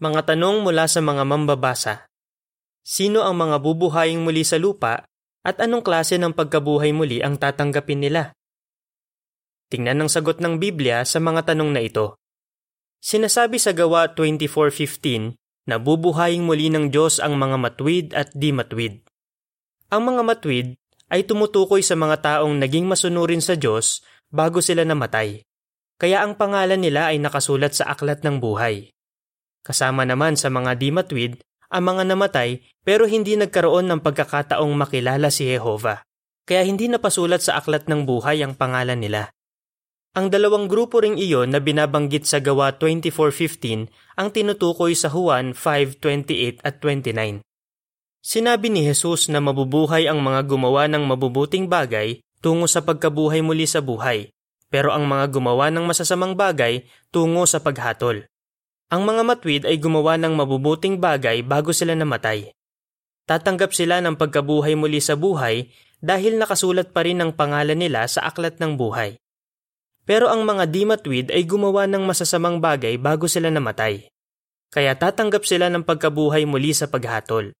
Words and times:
Mga 0.00 0.32
tanong 0.32 0.64
mula 0.64 0.88
sa 0.88 1.04
mga 1.04 1.28
mambabasa. 1.28 2.08
Sino 2.80 3.20
ang 3.20 3.36
mga 3.36 3.60
bubuhaying 3.60 4.24
muli 4.24 4.48
sa 4.48 4.56
lupa 4.56 5.04
at 5.44 5.60
anong 5.60 5.84
klase 5.84 6.16
ng 6.16 6.32
pagkabuhay 6.32 6.96
muli 6.96 7.20
ang 7.20 7.36
tatanggapin 7.36 8.00
nila? 8.00 8.32
Tingnan 9.68 10.00
ang 10.00 10.08
sagot 10.08 10.40
ng 10.40 10.56
Biblia 10.56 11.04
sa 11.04 11.20
mga 11.20 11.52
tanong 11.52 11.76
na 11.76 11.84
ito. 11.84 12.16
Sinasabi 13.04 13.60
sa 13.60 13.76
gawa 13.76 14.16
24.15 14.16 15.36
na 15.68 15.76
bubuhaying 15.76 16.48
muli 16.48 16.72
ng 16.72 16.88
Diyos 16.88 17.20
ang 17.20 17.36
mga 17.36 17.60
matwid 17.60 18.16
at 18.16 18.32
di 18.32 18.56
matwid. 18.56 19.04
Ang 19.92 20.16
mga 20.16 20.22
matwid 20.24 20.68
ay 21.12 21.28
tumutukoy 21.28 21.84
sa 21.84 21.92
mga 21.92 22.24
taong 22.24 22.56
naging 22.56 22.88
masunurin 22.88 23.44
sa 23.44 23.52
Diyos 23.52 24.00
bago 24.32 24.64
sila 24.64 24.80
namatay. 24.80 25.44
Kaya 26.00 26.24
ang 26.24 26.40
pangalan 26.40 26.80
nila 26.80 27.12
ay 27.12 27.20
nakasulat 27.20 27.76
sa 27.76 27.92
aklat 27.92 28.24
ng 28.24 28.40
buhay. 28.40 28.88
Kasama 29.60 30.08
naman 30.08 30.40
sa 30.40 30.48
mga 30.48 30.76
di 30.80 30.88
matwid 30.88 31.32
ang 31.70 31.86
mga 31.86 32.02
namatay 32.12 32.64
pero 32.82 33.06
hindi 33.06 33.38
nagkaroon 33.38 33.86
ng 33.86 34.00
pagkakataong 34.02 34.74
makilala 34.74 35.30
si 35.30 35.46
Jehova. 35.46 36.02
Kaya 36.48 36.66
hindi 36.66 36.90
napasulat 36.90 37.46
sa 37.46 37.60
aklat 37.62 37.86
ng 37.86 38.08
buhay 38.08 38.42
ang 38.42 38.58
pangalan 38.58 38.98
nila. 38.98 39.30
Ang 40.18 40.26
dalawang 40.34 40.66
grupo 40.66 40.98
ring 40.98 41.14
iyon 41.14 41.54
na 41.54 41.62
binabanggit 41.62 42.26
sa 42.26 42.42
gawa 42.42 42.74
24.15 42.74 43.86
ang 44.18 44.28
tinutukoy 44.34 44.98
sa 44.98 45.06
Juan 45.06 45.54
5.28 45.54 46.66
at 46.66 46.82
29. 46.82 47.46
Sinabi 48.18 48.68
ni 48.74 48.82
Jesus 48.82 49.30
na 49.30 49.38
mabubuhay 49.38 50.10
ang 50.10 50.18
mga 50.18 50.50
gumawa 50.50 50.90
ng 50.90 51.06
mabubuting 51.06 51.70
bagay 51.70 52.18
tungo 52.42 52.66
sa 52.66 52.82
pagkabuhay 52.82 53.38
muli 53.40 53.70
sa 53.70 53.78
buhay, 53.78 54.34
pero 54.66 54.90
ang 54.90 55.06
mga 55.06 55.30
gumawa 55.30 55.70
ng 55.70 55.86
masasamang 55.86 56.34
bagay 56.34 56.84
tungo 57.14 57.46
sa 57.46 57.62
paghatol. 57.62 58.26
Ang 58.90 59.06
mga 59.06 59.22
matwid 59.22 59.62
ay 59.70 59.78
gumawa 59.78 60.18
ng 60.18 60.34
mabubuting 60.34 60.98
bagay 60.98 61.46
bago 61.46 61.70
sila 61.70 61.94
namatay. 61.94 62.50
Tatanggap 63.22 63.70
sila 63.70 64.02
ng 64.02 64.18
pagkabuhay 64.18 64.74
muli 64.74 64.98
sa 64.98 65.14
buhay 65.14 65.70
dahil 66.02 66.34
nakasulat 66.42 66.90
pa 66.90 67.06
rin 67.06 67.22
ang 67.22 67.30
pangalan 67.30 67.78
nila 67.78 68.02
sa 68.10 68.26
aklat 68.26 68.58
ng 68.58 68.74
buhay. 68.74 69.14
Pero 70.02 70.26
ang 70.26 70.42
mga 70.42 70.66
di 70.66 70.82
matwid 70.82 71.30
ay 71.30 71.46
gumawa 71.46 71.86
ng 71.86 72.02
masasamang 72.02 72.58
bagay 72.58 72.98
bago 72.98 73.30
sila 73.30 73.46
namatay. 73.46 74.10
Kaya 74.74 74.98
tatanggap 74.98 75.46
sila 75.46 75.70
ng 75.70 75.86
pagkabuhay 75.86 76.42
muli 76.42 76.74
sa 76.74 76.90
paghatol. 76.90 77.54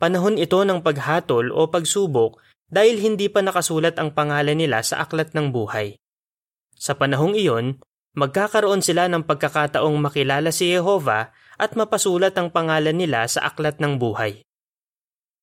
Panahon 0.00 0.40
ito 0.40 0.56
ng 0.64 0.80
paghatol 0.80 1.52
o 1.52 1.68
pagsubok 1.68 2.40
dahil 2.72 2.96
hindi 2.96 3.28
pa 3.28 3.44
nakasulat 3.44 4.00
ang 4.00 4.16
pangalan 4.16 4.56
nila 4.56 4.80
sa 4.80 5.04
aklat 5.04 5.36
ng 5.36 5.52
buhay. 5.52 6.00
Sa 6.72 6.96
panahong 6.96 7.36
iyon, 7.36 7.84
magkakaroon 8.14 8.80
sila 8.80 9.10
ng 9.10 9.26
pagkakataong 9.26 9.96
makilala 9.98 10.54
si 10.54 10.72
Jehova 10.72 11.34
at 11.58 11.74
mapasulat 11.74 12.32
ang 12.38 12.54
pangalan 12.54 12.94
nila 12.94 13.26
sa 13.26 13.50
aklat 13.50 13.82
ng 13.82 13.98
buhay. 13.98 14.40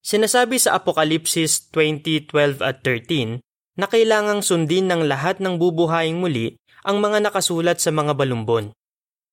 Sinasabi 0.00 0.56
sa 0.56 0.80
Apokalipsis 0.80 1.68
20:12 1.72 2.64
at 2.64 2.80
13 2.82 3.44
na 3.76 3.86
kailangang 3.86 4.40
sundin 4.40 4.88
ng 4.88 5.06
lahat 5.06 5.38
ng 5.38 5.60
bubuhaying 5.60 6.18
muli 6.18 6.56
ang 6.84 7.00
mga 7.00 7.28
nakasulat 7.28 7.78
sa 7.78 7.92
mga 7.92 8.16
balumbon. 8.16 8.72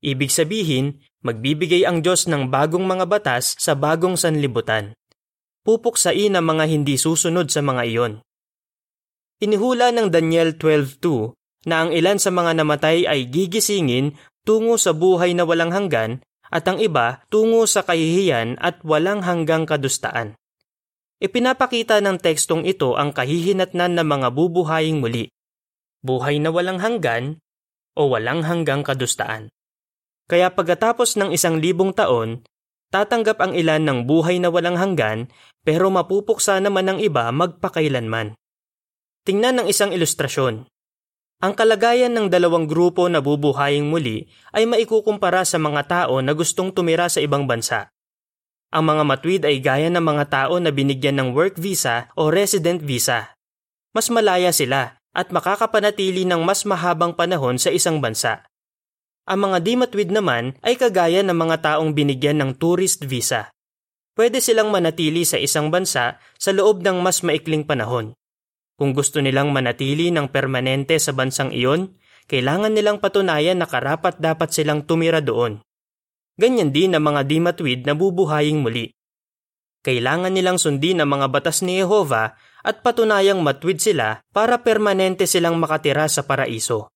Ibig 0.00 0.32
sabihin, 0.32 1.00
magbibigay 1.24 1.84
ang 1.84 2.00
Diyos 2.00 2.24
ng 2.28 2.48
bagong 2.48 2.84
mga 2.84 3.04
batas 3.08 3.56
sa 3.60 3.76
bagong 3.76 4.16
sanlibutan. 4.16 4.96
Pupuksain 5.60 6.32
ang 6.32 6.44
mga 6.44 6.64
hindi 6.72 6.96
susunod 6.96 7.52
sa 7.52 7.60
mga 7.60 7.82
iyon. 7.84 8.12
Inihula 9.44 9.92
ng 9.92 10.08
Daniel 10.12 10.56
12.2 10.56 11.36
na 11.68 11.84
ang 11.84 11.90
ilan 11.92 12.16
sa 12.16 12.32
mga 12.32 12.60
namatay 12.60 13.04
ay 13.04 13.28
gigisingin 13.28 14.16
tungo 14.44 14.80
sa 14.80 14.96
buhay 14.96 15.36
na 15.36 15.44
walang 15.44 15.72
hanggan 15.74 16.24
at 16.50 16.66
ang 16.66 16.80
iba 16.80 17.22
tungo 17.28 17.68
sa 17.68 17.84
kahihiyan 17.84 18.58
at 18.58 18.80
walang 18.82 19.22
hanggang 19.22 19.68
kadustaan. 19.68 20.34
Ipinapakita 21.20 22.00
ng 22.00 22.16
tekstong 22.16 22.64
ito 22.64 22.96
ang 22.96 23.12
kahihinatnan 23.12 23.92
ng 23.92 24.06
mga 24.08 24.28
bubuhaying 24.32 25.04
muli, 25.04 25.28
buhay 26.00 26.40
na 26.40 26.48
walang 26.48 26.80
hanggan 26.80 27.36
o 27.92 28.08
walang 28.08 28.40
hanggang 28.40 28.80
kadustaan. 28.80 29.52
Kaya 30.30 30.48
pagkatapos 30.54 31.18
ng 31.18 31.34
isang 31.34 31.58
libong 31.58 31.92
taon, 31.92 32.40
tatanggap 32.94 33.42
ang 33.42 33.52
ilan 33.52 33.82
ng 33.82 33.98
buhay 34.06 34.38
na 34.38 34.48
walang 34.48 34.78
hanggan 34.78 35.26
pero 35.60 35.92
mapupuksa 35.92 36.56
naman 36.62 36.88
ng 36.88 36.98
iba 37.02 37.28
magpakailanman. 37.34 38.38
Tingnan 39.26 39.60
ng 39.60 39.66
isang 39.68 39.92
ilustrasyon. 39.92 40.69
Ang 41.40 41.56
kalagayan 41.56 42.12
ng 42.12 42.28
dalawang 42.28 42.68
grupo 42.68 43.08
na 43.08 43.24
bubuhaying 43.24 43.88
muli 43.88 44.28
ay 44.52 44.68
maikukumpara 44.68 45.40
sa 45.48 45.56
mga 45.56 45.88
tao 45.88 46.20
na 46.20 46.36
gustong 46.36 46.68
tumira 46.68 47.08
sa 47.08 47.24
ibang 47.24 47.48
bansa. 47.48 47.88
Ang 48.68 48.92
mga 48.92 49.02
matwid 49.08 49.42
ay 49.48 49.56
gaya 49.64 49.88
ng 49.88 50.04
mga 50.04 50.24
tao 50.28 50.60
na 50.60 50.68
binigyan 50.68 51.16
ng 51.16 51.28
work 51.32 51.56
visa 51.56 52.12
o 52.12 52.28
resident 52.28 52.84
visa. 52.84 53.32
Mas 53.96 54.12
malaya 54.12 54.52
sila 54.52 55.00
at 55.16 55.32
makakapanatili 55.32 56.28
ng 56.28 56.44
mas 56.44 56.68
mahabang 56.68 57.16
panahon 57.16 57.56
sa 57.56 57.72
isang 57.72 58.04
bansa. 58.04 58.44
Ang 59.24 59.48
mga 59.48 59.58
di 59.64 59.74
matwid 59.80 60.12
naman 60.12 60.60
ay 60.60 60.76
kagaya 60.76 61.24
ng 61.24 61.34
mga 61.34 61.56
taong 61.64 61.96
binigyan 61.96 62.36
ng 62.36 62.60
tourist 62.60 63.08
visa. 63.08 63.48
Pwede 64.12 64.44
silang 64.44 64.68
manatili 64.68 65.24
sa 65.24 65.40
isang 65.40 65.72
bansa 65.72 66.20
sa 66.36 66.50
loob 66.52 66.84
ng 66.84 67.00
mas 67.00 67.24
maikling 67.24 67.64
panahon. 67.64 68.12
Kung 68.80 68.96
gusto 68.96 69.20
nilang 69.20 69.52
manatili 69.52 70.08
ng 70.08 70.32
permanente 70.32 70.96
sa 70.96 71.12
bansang 71.12 71.52
iyon, 71.52 72.00
kailangan 72.32 72.72
nilang 72.72 72.96
patunayan 72.96 73.60
na 73.60 73.68
karapat 73.68 74.16
dapat 74.16 74.56
silang 74.56 74.88
tumira 74.88 75.20
doon. 75.20 75.60
Ganyan 76.40 76.72
din 76.72 76.96
ang 76.96 77.04
mga 77.04 77.28
di 77.28 77.44
matwid 77.44 77.84
na 77.84 77.92
bubuhaying 77.92 78.64
muli. 78.64 78.88
Kailangan 79.84 80.32
nilang 80.32 80.56
sundin 80.56 81.04
ang 81.04 81.12
mga 81.12 81.28
batas 81.28 81.60
ni 81.60 81.76
Jehova 81.76 82.40
at 82.64 82.80
patunayang 82.80 83.44
matwid 83.44 83.84
sila 83.84 84.24
para 84.32 84.64
permanente 84.64 85.28
silang 85.28 85.60
makatira 85.60 86.08
sa 86.08 86.24
paraiso. 86.24 86.88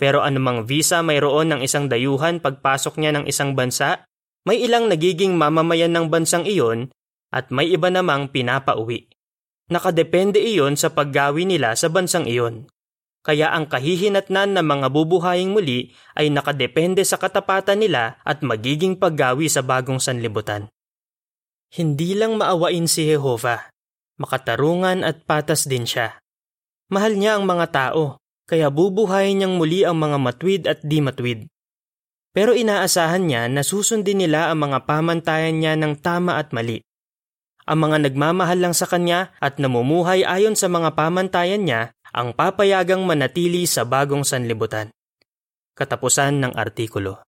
Pero 0.00 0.24
anumang 0.24 0.64
visa 0.64 1.04
mayroon 1.04 1.52
ng 1.52 1.60
isang 1.60 1.92
dayuhan 1.92 2.40
pagpasok 2.40 2.96
niya 2.96 3.12
ng 3.20 3.24
isang 3.28 3.52
bansa, 3.52 4.08
may 4.48 4.64
ilang 4.64 4.88
nagiging 4.88 5.36
mamamayan 5.36 5.92
ng 5.92 6.08
bansang 6.08 6.48
iyon 6.48 6.88
at 7.36 7.52
may 7.52 7.68
iba 7.68 7.92
namang 7.92 8.32
pinapauwi. 8.32 9.12
Nakadepende 9.66 10.38
iyon 10.38 10.78
sa 10.78 10.94
paggawi 10.94 11.42
nila 11.42 11.74
sa 11.74 11.90
bansang 11.90 12.30
iyon. 12.30 12.70
Kaya 13.26 13.50
ang 13.50 13.66
kahihinatnan 13.66 14.54
ng 14.54 14.62
mga 14.62 14.86
bubuhaying 14.94 15.50
muli 15.50 15.90
ay 16.14 16.30
nakadepende 16.30 17.02
sa 17.02 17.18
katapatan 17.18 17.82
nila 17.82 18.22
at 18.22 18.46
magiging 18.46 18.94
paggawi 18.94 19.50
sa 19.50 19.66
bagong 19.66 19.98
sanlibutan. 19.98 20.70
Hindi 21.74 22.14
lang 22.14 22.38
maawain 22.38 22.86
si 22.86 23.10
Jehova, 23.10 23.74
makatarungan 24.22 25.02
at 25.02 25.26
patas 25.26 25.66
din 25.66 25.82
siya. 25.82 26.14
Mahal 26.86 27.18
niya 27.18 27.34
ang 27.34 27.50
mga 27.50 27.66
tao, 27.74 28.22
kaya 28.46 28.70
bubuhayin 28.70 29.42
niyang 29.42 29.58
muli 29.58 29.82
ang 29.82 29.98
mga 29.98 30.18
matwid 30.22 30.62
at 30.70 30.78
di 30.86 31.02
matwid. 31.02 31.50
Pero 32.30 32.54
inaasahan 32.54 33.26
niya 33.26 33.50
na 33.50 33.66
susundin 33.66 34.22
nila 34.22 34.54
ang 34.54 34.70
mga 34.70 34.86
pamantayan 34.86 35.58
niya 35.58 35.74
ng 35.74 35.98
tama 35.98 36.38
at 36.38 36.54
mali 36.54 36.85
ang 37.66 37.78
mga 37.82 38.08
nagmamahal 38.08 38.58
lang 38.62 38.74
sa 38.74 38.86
kanya 38.86 39.34
at 39.42 39.58
namumuhay 39.58 40.22
ayon 40.22 40.54
sa 40.54 40.70
mga 40.70 40.94
pamantayan 40.94 41.66
niya 41.66 41.92
ang 42.14 42.32
papayagang 42.32 43.02
manatili 43.04 43.66
sa 43.68 43.84
bagong 43.84 44.22
sanlibutan. 44.22 44.94
Katapusan 45.76 46.40
ng 46.40 46.52
artikulo. 46.56 47.20